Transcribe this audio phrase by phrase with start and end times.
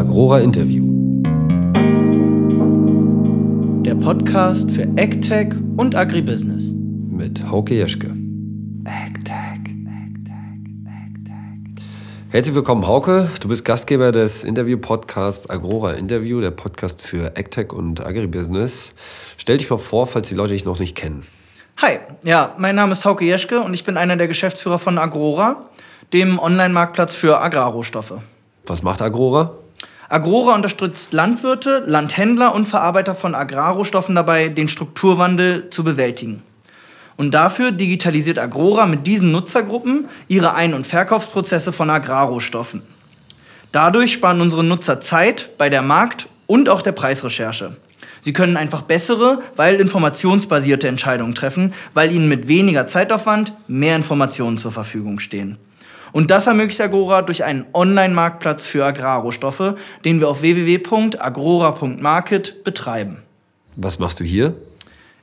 [0.00, 0.86] Agrora Interview.
[3.82, 6.72] Der Podcast für AgTech und Agribusiness.
[6.72, 8.16] Mit Hauke Jeschke.
[12.30, 13.28] Herzlich willkommen, Hauke.
[13.40, 18.92] Du bist Gastgeber des Interview-Podcasts Agrora Interview, der Podcast für AgTech und Agribusiness.
[19.36, 21.26] Stell dich mal vor, falls die Leute dich noch nicht kennen.
[21.76, 25.68] Hi, ja, mein Name ist Hauke Jeschke und ich bin einer der Geschäftsführer von Agrora,
[26.14, 28.14] dem Online-Marktplatz für Agrarrohstoffe.
[28.64, 29.52] Was macht Agrora?
[30.10, 36.42] Agrora unterstützt Landwirte, Landhändler und Verarbeiter von Agrarrohstoffen dabei, den Strukturwandel zu bewältigen.
[37.16, 42.82] Und dafür digitalisiert Agrora mit diesen Nutzergruppen ihre Ein- und Verkaufsprozesse von Agrarrohstoffen.
[43.70, 47.76] Dadurch sparen unsere Nutzer Zeit bei der Markt- und auch der Preisrecherche.
[48.20, 54.58] Sie können einfach bessere, weil informationsbasierte Entscheidungen treffen, weil ihnen mit weniger Zeitaufwand mehr Informationen
[54.58, 55.56] zur Verfügung stehen.
[56.12, 59.74] Und das ermöglicht Agrora durch einen Online-Marktplatz für Agrarrohstoffe,
[60.04, 63.22] den wir auf www.agrora.market betreiben.
[63.76, 64.54] Was machst du hier?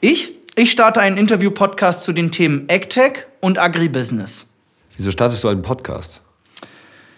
[0.00, 4.46] Ich ich starte einen Interview-Podcast zu den Themen AgTech und Agribusiness.
[4.96, 6.20] Wieso startest du einen Podcast?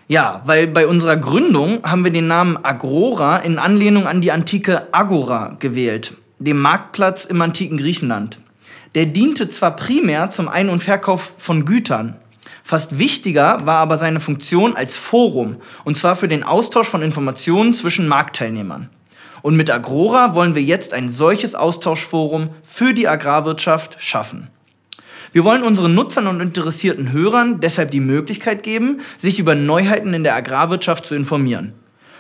[0.09, 4.91] Ja, weil bei unserer Gründung haben wir den Namen Agrora in Anlehnung an die antike
[4.91, 8.41] Agora gewählt, dem Marktplatz im antiken Griechenland.
[8.95, 12.17] Der diente zwar primär zum Ein- und Verkauf von Gütern,
[12.67, 17.75] Fast wichtiger war aber seine Funktion als Forum, und zwar für den Austausch von Informationen
[17.75, 18.91] zwischen Marktteilnehmern.
[19.43, 24.49] Und mit Agrora wollen wir jetzt ein solches Austauschforum für die Agrarwirtschaft schaffen.
[25.31, 30.25] Wir wollen unseren Nutzern und interessierten Hörern deshalb die Möglichkeit geben, sich über Neuheiten in
[30.25, 31.73] der Agrarwirtschaft zu informieren.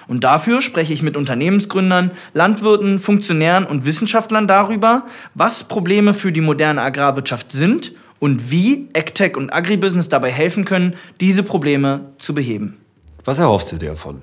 [0.06, 6.40] Und dafür spreche ich mit Unternehmensgründern, Landwirten, Funktionären und Wissenschaftlern darüber, was Probleme für die
[6.40, 12.76] moderne Agrarwirtschaft sind und wie AgTech und Agribusiness dabei helfen können, diese Probleme zu beheben.
[13.24, 14.22] Was erhoffst du dir davon?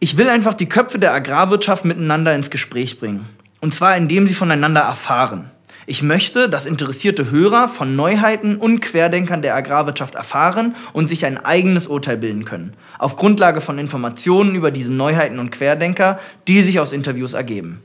[0.00, 3.26] Ich will einfach die Köpfe der Agrarwirtschaft miteinander ins Gespräch bringen.
[3.60, 5.50] Und zwar indem sie voneinander erfahren.
[5.90, 11.38] Ich möchte, dass interessierte Hörer von Neuheiten und Querdenkern der Agrarwirtschaft erfahren und sich ein
[11.38, 12.74] eigenes Urteil bilden können.
[12.98, 17.80] Auf Grundlage von Informationen über diese Neuheiten und Querdenker, die sich aus Interviews ergeben.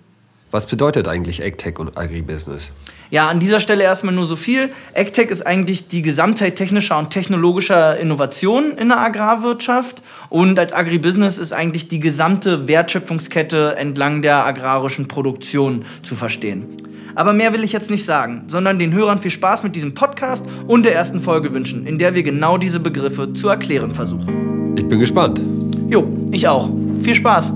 [0.52, 2.72] Was bedeutet eigentlich AgTech und Agribusiness?
[3.14, 4.72] Ja, an dieser Stelle erstmal nur so viel.
[4.96, 10.02] AgTech ist eigentlich die Gesamtheit technischer und technologischer Innovationen in der Agrarwirtschaft
[10.32, 16.76] und als Agribusiness ist eigentlich die gesamte Wertschöpfungskette entlang der agrarischen Produktion zu verstehen.
[17.14, 20.48] Aber mehr will ich jetzt nicht sagen, sondern den Hörern viel Spaß mit diesem Podcast
[20.66, 24.74] und der ersten Folge wünschen, in der wir genau diese Begriffe zu erklären versuchen.
[24.76, 25.40] Ich bin gespannt.
[25.88, 26.68] Jo, ich auch.
[26.98, 27.54] Viel Spaß.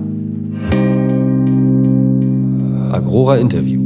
[2.91, 3.76] Agrora Interview.